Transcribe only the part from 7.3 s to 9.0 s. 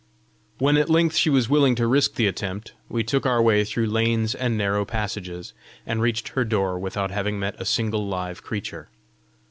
met a single live creature.